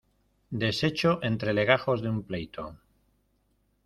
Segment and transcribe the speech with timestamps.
[0.63, 2.65] deshecho entre legajos de un pleito.